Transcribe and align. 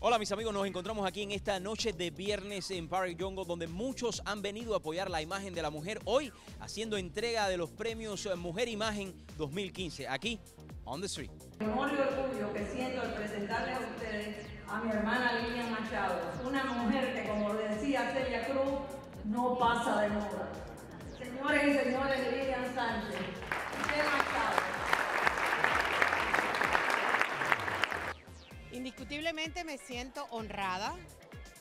Hola 0.00 0.18
mis 0.18 0.32
amigos, 0.32 0.52
nos 0.52 0.66
encontramos 0.66 1.06
aquí 1.06 1.22
en 1.22 1.32
esta 1.32 1.60
noche 1.60 1.92
de 1.92 2.10
viernes 2.10 2.70
en 2.70 2.88
Park 2.88 3.16
Jungle 3.18 3.44
donde 3.46 3.66
muchos 3.66 4.22
han 4.24 4.42
venido 4.42 4.74
a 4.74 4.78
apoyar 4.78 5.10
la 5.10 5.22
imagen 5.22 5.54
de 5.54 5.62
la 5.62 5.70
mujer 5.70 6.00
hoy 6.04 6.32
haciendo 6.60 6.96
entrega 6.96 7.48
de 7.48 7.56
los 7.56 7.70
premios 7.70 8.28
Mujer 8.36 8.68
Imagen 8.68 9.14
2015 9.36 10.08
aquí 10.08 10.40
on 10.84 11.00
the 11.00 11.06
street. 11.06 11.30
Honor 11.60 11.90
y 11.92 12.00
orgullo 12.00 12.52
que 12.52 12.66
siento 12.66 13.00
al 13.00 13.14
presentarles 13.14 13.76
a 13.76 13.80
ustedes 13.80 14.46
a 14.68 14.80
mi 14.80 14.90
hermana 14.90 15.40
Lilian 15.40 15.70
Machado, 15.70 16.20
una 16.46 16.64
mujer 16.64 17.14
que 17.14 17.28
como 17.28 17.54
decía 17.54 18.10
Celia 18.12 18.46
Cruz, 18.46 18.80
no 19.24 19.58
pasa 19.58 20.02
de 20.02 20.08
moda. 20.10 20.67
Señores 21.18 21.66
y 21.66 21.78
señores, 21.78 22.32
Lilian 22.32 22.74
Sánchez. 22.74 23.20
Indiscutiblemente 28.72 29.64
me 29.64 29.78
siento 29.78 30.26
honrada. 30.30 30.94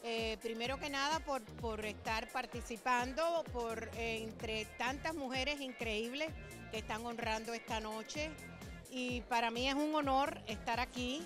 eh, 0.04 0.38
primero 0.42 0.80
que 0.80 0.90
nada 0.90 1.20
por, 1.20 1.42
por 1.58 1.84
estar 1.86 2.30
participando, 2.32 3.44
por 3.52 3.90
eh, 3.98 4.24
entre 4.24 4.66
tantas 4.78 5.14
mujeres 5.16 5.60
increíbles 5.60 6.30
que 6.72 6.78
están 6.78 7.06
honrando 7.06 7.54
esta 7.54 7.80
noche. 7.80 8.30
Y 8.90 9.22
para 9.22 9.52
mí 9.52 9.68
es 9.68 9.76
un 9.76 9.94
honor 9.96 10.40
estar 10.48 10.80
aquí. 10.80 11.26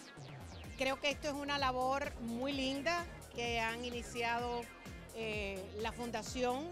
Creo 0.78 1.00
que 1.00 1.10
esto 1.12 1.28
es 1.28 1.34
una 1.34 1.60
labor 1.60 2.12
muy 2.22 2.54
linda 2.54 3.06
que 3.36 3.60
han 3.60 3.86
iniciado 3.86 4.62
eh, 5.16 5.64
la 5.80 5.92
Fundación 5.92 6.72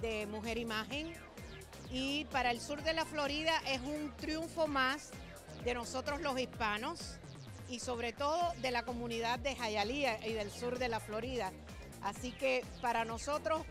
de 0.00 0.26
Mujer 0.26 0.58
Imagen. 0.58 1.12
Y 1.90 2.24
para 2.26 2.50
el 2.50 2.60
sur 2.60 2.82
de 2.82 2.92
la 2.92 3.04
Florida 3.04 3.52
es 3.66 3.80
un 3.80 4.12
triunfo 4.16 4.66
más 4.66 5.10
de 5.64 5.74
nosotros 5.74 6.20
los 6.20 6.38
hispanos 6.38 7.16
y 7.68 7.80
sobre 7.80 8.12
todo 8.12 8.52
de 8.60 8.70
la 8.70 8.84
comunidad 8.84 9.38
de 9.38 9.54
Hialeah 9.54 10.26
y 10.26 10.32
del 10.32 10.50
sur 10.50 10.78
de 10.78 10.88
la 10.88 11.00
Florida. 11.00 11.52
Así 12.02 12.32
que 12.32 12.64
para 12.80 13.04
nosotros 13.04 13.62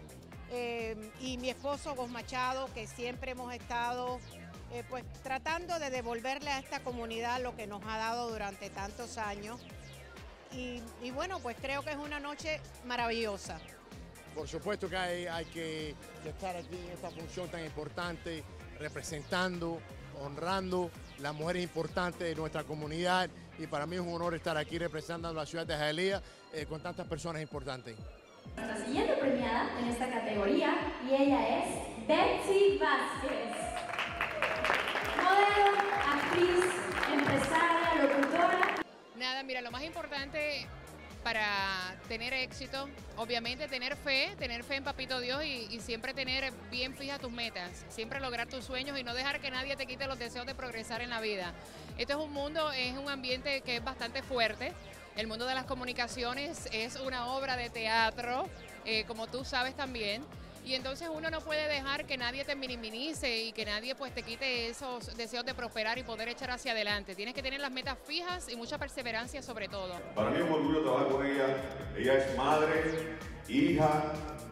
eh, 0.52 0.96
y 1.20 1.38
mi 1.38 1.50
esposo 1.50 1.96
Gos 1.96 2.10
Machado, 2.10 2.70
que 2.74 2.88
siempre 2.88 3.32
hemos 3.32 3.54
estado 3.54 4.20
eh, 4.72 4.84
pues 4.90 5.04
tratando 5.24 5.80
de 5.80 5.90
devolverle 5.90 6.50
a 6.50 6.60
esta 6.60 6.80
comunidad 6.82 7.42
lo 7.42 7.56
que 7.56 7.68
nos 7.68 7.84
ha 7.86 7.98
dado 7.98 8.30
durante 8.30 8.70
tantos 8.70 9.18
años. 9.18 9.60
Y 10.54 11.12
bueno, 11.12 11.40
pues 11.40 11.56
creo 11.62 11.84
que 11.84 11.92
es 11.92 11.98
una 11.98 12.20
noche 12.20 12.60
maravillosa. 12.86 13.60
Por 14.38 14.48
supuesto 14.48 14.88
que 14.88 14.96
hay, 14.96 15.26
hay 15.26 15.46
que, 15.46 15.96
que 16.22 16.30
estar 16.30 16.56
aquí 16.56 16.78
en 16.78 16.92
esta 16.92 17.10
función 17.10 17.50
tan 17.50 17.66
importante, 17.66 18.44
representando, 18.80 19.80
honrando 20.22 20.92
las 21.18 21.34
mujeres 21.34 21.64
importantes 21.64 22.20
de 22.20 22.36
nuestra 22.36 22.64
comunidad 22.64 23.32
y 23.58 23.66
para 23.66 23.88
mí 23.88 23.96
es 23.96 24.02
un 24.02 24.14
honor 24.14 24.36
estar 24.36 24.56
aquí 24.56 24.78
representando 24.78 25.30
a 25.30 25.34
la 25.34 25.46
ciudad 25.48 25.66
de 25.66 25.74
Hialeah 25.76 26.22
eh, 26.54 26.68
con 26.68 26.84
tantas 26.84 27.08
personas 27.08 27.42
importantes. 27.42 27.98
Nuestra 28.56 28.86
siguiente 28.86 29.14
premiada 29.14 29.80
en 29.80 29.88
esta 29.88 30.08
categoría 30.08 30.76
y 31.04 31.16
ella 31.16 31.58
es 31.58 32.08
Betsy 32.08 32.78
Vázquez. 32.78 33.58
Modelo, 35.18 35.78
actriz, 36.06 36.66
empresaria, 37.12 38.04
locutora. 38.04 38.76
Nada, 39.16 39.42
mira, 39.42 39.62
lo 39.62 39.72
más 39.72 39.84
importante 39.84 40.68
para 41.28 41.94
tener 42.08 42.34
éxito, 42.34 42.88
obviamente 43.18 43.68
tener 43.68 43.98
fe, 43.98 44.34
tener 44.40 44.64
fe 44.64 44.78
en 44.78 44.86
Papito 44.86 45.20
Dios 45.20 45.44
y, 45.44 45.78
siempre 45.82 46.14
tener 46.14 46.54
bien 46.72 46.96
fijas 46.96 47.20
tus 47.20 47.34
metas, 47.34 47.84
siempre 47.90 48.22
lograr 48.22 48.48
tus 48.48 48.64
sueños 48.64 48.98
y 48.98 49.04
no 49.04 49.14
dejar 49.14 49.42
que 49.42 49.52
nadie 49.52 49.76
te 49.76 49.86
quite 49.86 50.08
los 50.08 50.18
deseos 50.18 50.46
de 50.46 50.56
progresar 50.56 51.02
en 51.02 51.10
la 51.10 51.20
vida. 51.20 51.52
Este 51.98 52.14
es 52.14 52.18
un 52.18 52.32
mundo, 52.32 52.72
es 52.72 52.98
un 52.98 53.10
ambiente 53.10 53.60
que 53.60 53.76
es 53.76 53.84
bastante 53.84 54.24
fuerte. 54.24 54.72
El 55.18 55.28
mundo 55.28 55.46
de 55.46 55.54
las 55.54 55.66
comunicaciones 55.66 56.70
es 56.72 56.96
una 56.96 57.28
obra 57.28 57.58
de 57.58 57.70
teatro, 57.70 58.48
eh, 58.86 59.04
como 59.06 59.28
tú 59.28 59.44
sabes 59.44 59.76
también. 59.76 60.24
Y 60.68 60.76
entonces 60.76 61.08
uno 61.10 61.30
no 61.30 61.40
puede 61.40 61.66
dejar 61.70 62.06
que 62.06 62.18
nadie 62.18 62.44
te 62.44 62.54
minimice 62.54 63.44
y 63.46 63.54
que 63.54 63.64
nadie 63.64 63.96
pues 63.96 64.14
te 64.14 64.22
quite 64.22 64.68
esos 64.68 65.16
deseos 65.16 65.46
de 65.46 65.54
prosperar 65.54 65.98
y 65.98 66.04
poder 66.04 66.28
echar 66.28 66.52
hacia 66.52 66.74
adelante. 66.74 67.16
Tienes 67.16 67.34
que 67.34 67.42
tener 67.42 67.62
las 67.62 67.72
metas 67.72 67.98
fijas 68.06 68.50
y 68.50 68.58
mucha 68.58 68.78
perseverancia 68.78 69.42
sobre 69.42 69.70
todo. 69.70 69.98
Para 70.14 70.30
mí 70.30 70.36
es 70.40 70.44
un 70.44 70.52
orgullo 70.52 70.82
trabajar 70.82 71.08
con 71.08 71.26
ella. 71.26 71.46
Ella 71.98 72.18
es 72.18 72.36
madre, 72.36 73.18
hija 73.48 74.12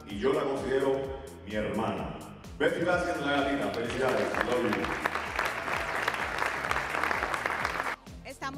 y 0.09 0.17
yo 0.17 0.31
la 0.31 0.43
considero 0.43 1.01
mi 1.45 1.55
hermana. 1.55 2.17
Betty 2.57 2.79
gracias 2.79 3.19
la 3.19 3.31
gatita. 3.31 3.71
Felicidades. 3.73 5.14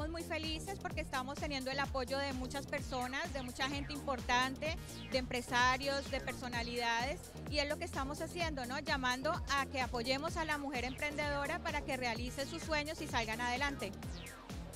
Estamos 0.08 0.26
muy 0.26 0.38
felices 0.38 0.78
porque 0.80 1.02
estamos 1.02 1.38
teniendo 1.38 1.70
el 1.70 1.78
apoyo 1.78 2.16
de 2.16 2.32
muchas 2.32 2.66
personas, 2.66 3.30
de 3.34 3.42
mucha 3.42 3.68
gente 3.68 3.92
importante, 3.92 4.74
de 5.12 5.18
empresarios, 5.18 6.10
de 6.10 6.18
personalidades 6.20 7.20
y 7.50 7.58
es 7.58 7.68
lo 7.68 7.76
que 7.76 7.84
estamos 7.84 8.22
haciendo, 8.22 8.64
¿no? 8.64 8.78
Llamando 8.78 9.30
a 9.50 9.66
que 9.66 9.82
apoyemos 9.82 10.38
a 10.38 10.46
la 10.46 10.56
mujer 10.56 10.86
emprendedora 10.86 11.58
para 11.58 11.82
que 11.82 11.98
realice 11.98 12.46
sus 12.46 12.62
sueños 12.62 13.02
y 13.02 13.06
salgan 13.06 13.42
adelante. 13.42 13.92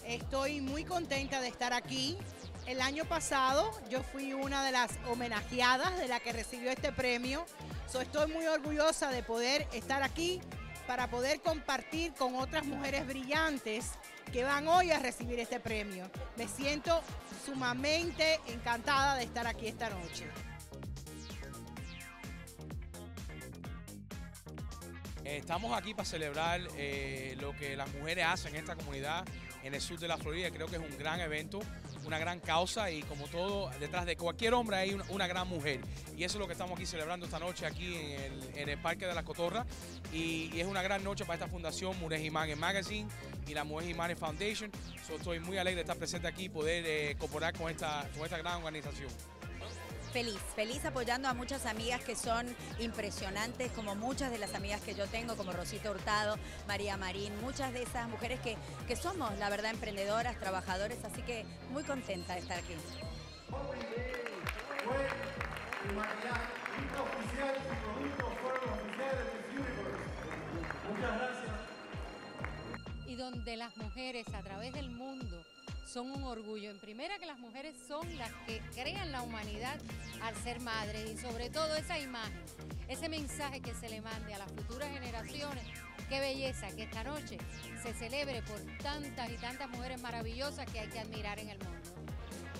Estoy 0.05 0.61
muy 0.61 0.85
contenta 0.85 1.41
de 1.41 1.49
estar 1.49 1.73
aquí. 1.73 2.19
El 2.67 2.83
año 2.83 3.07
pasado 3.07 3.71
yo 3.89 4.03
fui 4.03 4.35
una 4.35 4.63
de 4.67 4.73
las 4.73 4.91
homenajeadas 5.11 5.97
de 5.97 6.09
la 6.09 6.21
que 6.21 6.35
recibió 6.35 6.71
este 6.71 6.93
premio. 6.93 7.47
So, 7.91 8.03
estoy 8.03 8.31
muy 8.31 8.47
orgullosa 8.47 9.11
de 9.11 9.23
poder 9.23 9.67
estar 9.73 10.03
aquí 10.03 10.43
para 10.93 11.09
poder 11.09 11.41
compartir 11.41 12.13
con 12.13 12.35
otras 12.35 12.67
mujeres 12.67 13.07
brillantes 13.07 13.93
que 14.31 14.45
van 14.45 14.69
hoy 14.69 14.91
a 14.91 14.99
recibir 14.99 15.39
este 15.39 15.59
premio. 15.59 16.05
Me 16.37 16.47
siento 16.47 17.01
sumamente 17.47 18.39
encantada 18.47 19.17
de 19.17 19.25
estar 19.25 19.47
aquí 19.47 19.69
esta 19.69 19.89
noche. 19.89 20.27
Estamos 25.25 25.73
aquí 25.75 25.95
para 25.95 26.05
celebrar 26.05 26.61
eh, 26.77 27.39
lo 27.41 27.57
que 27.57 27.75
las 27.75 27.91
mujeres 27.95 28.27
hacen 28.27 28.55
en 28.55 28.61
esta 28.61 28.77
comunidad 28.77 29.25
en 29.63 29.73
el 29.73 29.81
sur 29.81 29.99
de 29.99 30.09
la 30.09 30.19
Florida. 30.19 30.51
Creo 30.51 30.67
que 30.67 30.77
es 30.77 30.83
un 30.83 30.99
gran 30.99 31.21
evento, 31.21 31.61
una 32.05 32.19
gran 32.19 32.41
causa 32.41 32.91
y 32.91 33.03
como 33.03 33.27
todo, 33.29 33.71
detrás 33.81 34.07
de 34.07 34.17
cualquier 34.17 34.55
hombre 34.55 34.77
hay 34.77 35.01
una, 35.09 35.27
gran 35.27 35.49
mujer. 35.49 35.81
Y 36.17 36.25
eso 36.25 36.37
es 36.37 36.41
lo 36.41 36.47
que 36.47 36.53
estamos 36.53 36.77
aquí 36.77 36.87
celebrando 36.87 37.27
esta 37.27 37.39
noche 37.39 37.67
aquí 37.67 37.95
en 37.95 38.21
el, 38.21 38.51
en 38.57 38.69
el 38.69 38.79
Parque 38.79 39.07
de 39.07 39.15
la 39.15 39.23
Cotorra. 39.23 39.65
Y, 40.13 40.51
es 40.59 40.67
una 40.67 40.83
gran 40.83 41.03
noche 41.03 41.25
para 41.25 41.35
esta 41.35 41.49
fundación 41.49 41.99
Mujeres 41.99 42.25
Imagen 42.25 42.59
Magazine 42.59 43.09
y 43.47 43.55
la 43.55 43.65
Mujeres 43.65 43.93
Imagen 43.93 44.17
Foundation. 44.17 44.71
So, 45.07 45.17
estoy 45.17 45.41
muy 45.41 45.59
alegre 45.59 45.77
de 45.77 45.83
estar 45.83 45.97
presente 45.97 46.29
aquí 46.29 46.45
y 46.45 46.49
poder 46.49 46.85
eh, 46.87 47.17
cooperar 47.19 47.57
con 47.57 47.71
esta, 47.71 48.09
con 48.15 48.25
esta 48.25 48.39
gran 48.39 48.57
organización. 48.57 49.11
Feliz, 50.13 50.39
feliz 50.55 50.85
apoyando 50.85 51.27
a 51.27 51.33
muchas 51.33 51.65
amigas 51.65 52.03
que 52.05 52.15
son 52.15 52.47
impresionantes, 52.79 53.73
como 53.73 53.95
muchas 53.95 54.31
de 54.31 54.39
las 54.39 54.55
amigas 54.55 54.83
que 54.83 54.95
yo 54.95 55.07
tengo, 55.07 55.37
como 55.37 55.53
Rosita 55.53 55.91
Hurtado, 55.91 56.37
María 56.69 56.99
Marín, 56.99 57.33
muchas 57.41 57.73
de 57.73 57.83
esas 57.83 58.09
mujeres 58.11 58.39
que, 58.41 58.59
que 58.87 58.95
somos, 58.95 59.37
la 59.39 59.49
verdad, 59.49 59.71
emprendedoras, 59.71 60.39
trabajadores, 60.39 60.99
así 61.05 61.23
que 61.23 61.47
muy 61.71 61.83
contenta 61.83 62.35
de 62.35 62.41
estar 62.41 62.59
aquí. 62.59 62.75
Muchas 70.89 71.19
gracias. 71.19 71.53
y 73.07 73.15
donde 73.15 73.57
las 73.57 73.77
mujeres 73.77 74.27
a 74.35 74.43
través 74.43 74.73
del 74.73 74.91
mundo 74.91 75.43
son 75.87 76.11
un 76.11 76.25
orgullo. 76.25 76.71
En 76.71 76.79
primera 76.79 77.19
que 77.19 77.27
las 77.27 77.39
mujeres 77.39 77.75
son 77.87 78.07
las 78.19 78.31
que 78.47 78.61
crean 78.75 79.13
la 79.13 79.23
humanidad 79.23 79.79
al 80.23 80.35
ser 80.37 80.61
madres 80.61 81.11
y 81.11 81.17
sobre 81.19 81.51
todo 81.51 81.75
esa 81.77 81.99
imagen, 81.99 82.43
ese 82.89 83.09
mensaje 83.09 83.61
que 83.61 83.75
se 83.75 83.89
le 83.89 84.01
mande 84.01 84.35
a 84.35 84.39
las 84.39 84.51
futuras 84.53 84.91
generaciones. 84.91 85.65
Qué 86.09 86.21
belleza 86.21 86.69
que 86.77 86.83
esta 86.83 87.05
noche 87.05 87.39
se 87.83 87.95
celebre 87.95 88.43
por 88.43 88.61
tantas 88.83 89.31
y 89.31 89.37
tantas 89.37 89.71
mujeres 89.71 90.01
maravillosas 90.01 90.71
que 90.71 90.81
hay 90.81 90.89
que 90.89 90.99
admirar 90.99 91.39
en 91.39 91.49
el 91.49 91.59
mundo. 91.59 91.82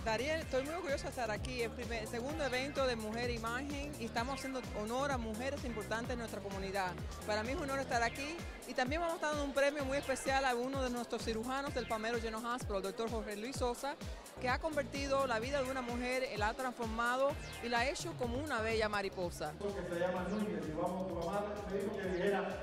Dariel, 0.05 0.41
estoy 0.41 0.65
muy 0.65 0.75
orgullosa 0.75 1.05
de 1.05 1.11
estar 1.11 1.31
aquí, 1.31 1.63
el 1.63 2.09
segundo 2.09 2.45
evento 2.45 2.85
de 2.89 2.97
Mujer 2.97 3.31
Imagen 3.31 3.93
y 4.01 4.07
estamos 4.07 4.35
haciendo 4.35 4.61
honor 4.81 5.13
a 5.13 5.19
mujeres 5.19 5.65
importantes 5.65 6.15
en 6.15 6.19
nuestra 6.19 6.41
comunidad. 6.41 6.91
Para 7.25 7.45
mí 7.45 7.51
es 7.51 7.57
un 7.57 7.63
honor 7.63 7.79
estar 7.79 8.03
aquí 8.03 8.37
y 8.67 8.75
también 8.75 9.01
vamos 9.01 9.13
a 9.13 9.17
estar 9.17 9.31
dando 9.31 9.45
un 9.45 9.55
premio 9.55 9.85
muy 9.85 9.97
especial 9.97 10.45
a 10.45 10.57
uno 10.57 10.83
de 10.83 10.91
nuestros 10.91 11.23
cirujanos 11.25 11.73
del 11.73 11.87
Palmero 11.87 12.21
General 12.21 12.45
Hospital, 12.45 12.79
el 12.79 12.83
doctor 12.83 13.11
Jorge 13.11 13.37
Luis 13.37 13.55
Sosa, 13.55 13.95
que 14.41 14.49
ha 14.49 14.59
convertido 14.59 15.29
la 15.29 15.39
vida 15.39 15.63
de 15.63 15.71
una 15.71 15.83
mujer, 15.83 16.29
la 16.37 16.49
ha 16.49 16.55
transformado 16.55 17.31
y 17.63 17.69
la 17.69 17.81
ha 17.81 17.89
hecho 17.89 18.13
como 18.19 18.39
una 18.39 18.61
bella 18.61 18.89
mariposa. 18.89 19.53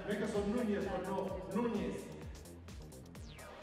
Que 0.08 0.28
son 0.28 0.52
Núñez, 0.54 0.80
pero 0.84 1.00
no, 1.08 1.62
Núñez. 1.62 2.19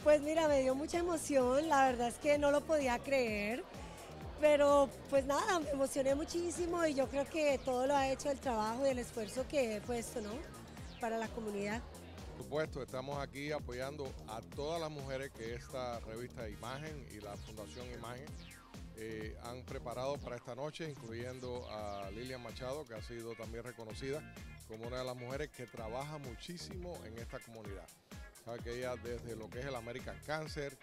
Pues 0.06 0.22
mira, 0.22 0.46
me 0.46 0.60
dio 0.60 0.76
mucha 0.76 0.98
emoción, 0.98 1.68
la 1.68 1.86
verdad 1.86 2.06
es 2.06 2.14
que 2.18 2.38
no 2.38 2.52
lo 2.52 2.60
podía 2.60 2.96
creer, 3.00 3.64
pero 4.40 4.88
pues 5.10 5.24
nada, 5.24 5.58
me 5.58 5.70
emocioné 5.70 6.14
muchísimo 6.14 6.86
y 6.86 6.94
yo 6.94 7.08
creo 7.08 7.28
que 7.28 7.58
todo 7.64 7.88
lo 7.88 7.96
ha 7.96 8.08
hecho 8.08 8.30
el 8.30 8.38
trabajo 8.38 8.86
y 8.86 8.90
el 8.90 9.00
esfuerzo 9.00 9.44
que 9.48 9.74
he 9.74 9.80
puesto, 9.80 10.20
¿no? 10.20 10.30
para 11.00 11.18
la 11.18 11.26
comunidad. 11.26 11.82
Por 12.36 12.44
supuesto, 12.44 12.82
estamos 12.84 13.18
aquí 13.18 13.50
apoyando 13.50 14.06
a 14.28 14.40
todas 14.54 14.80
las 14.80 14.92
mujeres 14.92 15.32
que 15.32 15.56
esta 15.56 15.98
revista 15.98 16.48
Imagen 16.48 17.04
y 17.10 17.18
la 17.18 17.36
Fundación 17.38 17.90
Imagen 17.90 18.26
eh, 18.94 19.36
han 19.42 19.64
preparado 19.64 20.18
para 20.18 20.36
esta 20.36 20.54
noche, 20.54 20.88
incluyendo 20.88 21.68
a 21.68 22.12
Lilian 22.12 22.44
Machado, 22.44 22.84
que 22.84 22.94
ha 22.94 23.02
sido 23.02 23.34
también 23.34 23.64
reconocida 23.64 24.22
como 24.68 24.86
una 24.86 24.98
de 24.98 25.04
las 25.04 25.16
mujeres 25.16 25.50
que 25.50 25.66
trabaja 25.66 26.18
muchísimo 26.18 26.96
en 27.06 27.18
esta 27.18 27.40
comunidad. 27.40 27.88
Sabe 28.46 28.60
que 28.60 28.78
ella 28.78 28.94
desde 29.02 29.34
lo 29.34 29.50
que 29.50 29.58
es 29.58 29.66
el 29.66 29.74
American 29.74 30.16
Cancer 30.24 30.78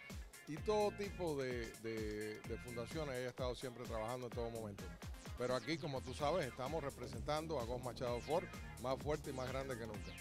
y 0.50 0.58
todo 0.58 0.92
tipo 0.92 1.38
de, 1.42 1.66
de- 1.82 2.40
de 2.42 2.58
fundaciones, 2.58 3.16
ella 3.16 3.28
ha 3.28 3.30
estado 3.30 3.56
siempre 3.56 3.86
trabajando 3.86 4.28
en 4.28 4.34
todo 4.34 4.50
momento. 4.52 4.84
Pero 5.38 5.56
aquí, 5.56 5.78
como 5.78 6.02
tú 6.02 6.14
sabes, 6.14 6.46
estamos 6.46 6.84
representando 6.84 7.60
a 7.60 7.64
Gos 7.64 7.82
Machado 7.82 8.20
Ford, 8.20 8.44
más 8.82 9.00
fuerte 9.02 9.30
y 9.30 9.34
más 9.34 9.48
grande 9.48 9.78
que 9.78 9.88
nunca. 9.88 10.12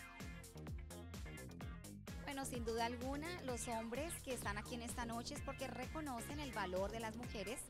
Bueno, 2.22 2.44
sin 2.46 2.64
duda 2.64 2.86
alguna, 2.86 3.42
los 3.42 3.66
hombres 3.68 4.12
que 4.24 4.32
están 4.34 4.56
aquí 4.56 4.76
en 4.76 4.82
esta 4.82 5.04
noche 5.04 5.34
es 5.34 5.40
porque 5.42 5.66
reconocen 5.66 6.38
el 6.38 6.52
valor 6.52 6.90
de 6.92 7.00
las 7.00 7.16
mujeres 7.16 7.60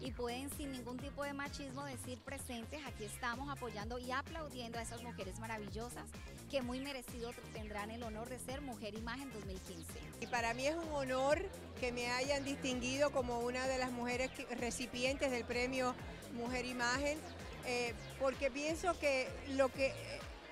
y 0.00 0.12
pueden 0.12 0.50
sin 0.56 0.72
ningún 0.72 0.96
tipo 0.98 1.24
de 1.24 1.32
machismo 1.32 1.84
decir 1.84 2.18
presentes, 2.20 2.80
aquí 2.86 3.04
estamos 3.04 3.50
apoyando 3.50 3.98
y 3.98 4.10
aplaudiendo 4.12 4.78
a 4.78 4.82
esas 4.82 5.02
mujeres 5.02 5.38
maravillosas 5.38 6.04
que 6.50 6.62
muy 6.62 6.80
merecido 6.80 7.32
tendrán 7.52 7.90
el 7.90 8.02
honor 8.02 8.28
de 8.28 8.38
ser 8.38 8.60
Mujer 8.62 8.94
Imagen 8.94 9.30
2015. 9.32 9.84
Y 10.20 10.26
para 10.26 10.54
mí 10.54 10.66
es 10.66 10.74
un 10.74 10.92
honor 10.92 11.44
que 11.78 11.92
me 11.92 12.10
hayan 12.10 12.44
distinguido 12.44 13.10
como 13.10 13.40
una 13.40 13.66
de 13.66 13.78
las 13.78 13.92
mujeres 13.92 14.30
recipientes 14.58 15.30
del 15.30 15.44
premio 15.44 15.94
Mujer 16.34 16.64
Imagen, 16.64 17.18
eh, 17.66 17.94
porque 18.18 18.50
pienso 18.50 18.98
que 18.98 19.28
lo 19.50 19.68
que 19.68 19.92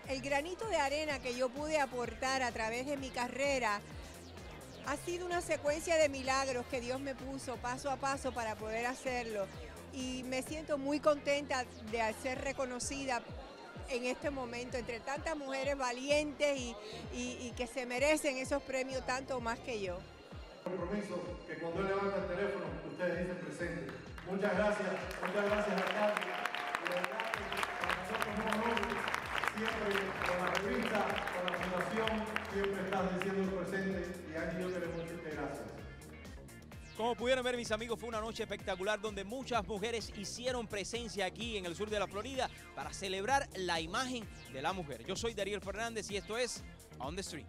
el 0.09 0.21
granito 0.23 0.67
de 0.69 0.77
arena 0.77 1.19
que 1.21 1.37
yo 1.37 1.49
pude 1.49 1.79
aportar 1.79 2.43
a 2.43 2.53
través 2.53 2.87
de 2.87 2.97
mi 2.97 3.11
carrera 3.11 3.81
ha 4.89 4.97
sido 4.97 5.27
una 5.27 5.43
secuencia 5.43 5.97
de 5.97 6.09
milagros 6.09 6.65
que 6.71 6.81
Dios 6.81 6.99
me 6.99 7.15
puso 7.15 7.57
paso 7.57 7.91
a 7.91 7.97
paso 7.97 8.33
para 8.33 8.55
poder 8.55 8.87
hacerlo. 8.87 9.47
Y 9.93 10.23
me 10.25 10.41
siento 10.43 10.79
muy 10.79 10.99
contenta 10.99 11.67
de 11.91 12.15
ser 12.23 12.41
reconocida 12.41 13.21
en 13.91 14.07
este 14.07 14.31
momento 14.31 14.79
entre 14.79 15.01
tantas 15.01 15.37
mujeres 15.37 15.77
valientes 15.77 16.59
y, 17.13 17.53
que 17.55 17.67
se 17.67 17.85
merecen 17.85 18.39
esos 18.39 18.63
premios 18.63 19.05
tanto 19.05 19.41
más 19.41 19.59
que 19.59 19.83
yo. 19.83 19.99
compromiso 20.65 21.23
que 21.47 21.57
cuando 21.57 21.83
levanta 21.83 22.17
el 22.17 22.27
teléfono, 22.29 22.65
ustedes 22.91 23.19
dicen 23.19 23.37
presente. 23.45 23.93
Muchas 24.31 24.57
gracias, 24.57 24.89
muchas 25.21 25.45
gracias 25.45 25.81
a. 25.83 26.15
Siempre 29.57 30.01
con 30.25 30.39
la 30.39 30.53
revista, 30.55 31.28
siempre 32.63 32.83
estás 32.83 33.15
diciendo 33.15 33.57
presente 33.57 34.05
y 34.33 34.37
Angie 34.37 34.61
yo 34.61 34.73
queremos 34.73 35.01
gracias. 35.23 35.61
Como 36.97 37.15
pudieron 37.15 37.45
ver 37.45 37.57
mis 37.57 37.71
amigos, 37.71 38.01
fue 38.01 38.09
una 38.09 38.21
noche 38.21 38.43
espectacular 38.43 39.01
donde 39.01 39.23
muchas 39.23 39.65
mujeres 39.69 40.13
hicieron 40.17 40.67
presencia 40.67 41.27
aquí 41.27 41.57
en 41.57 41.67
el 41.67 41.77
sur 41.77 41.89
de 41.89 42.01
la 42.01 42.09
Florida 42.09 42.51
para 42.75 42.93
celebrar 42.93 43.49
la 43.55 43.81
imagen 43.81 44.25
de 44.53 44.63
la 44.63 44.73
mujer. 44.73 45.05
Yo 45.07 45.15
soy 45.15 45.35
Darío 45.35 45.61
Fernández 45.61 46.11
y 46.11 46.17
esto 46.17 46.37
es 46.37 46.65
On 46.99 47.15
the 47.15 47.21
Street. 47.21 47.47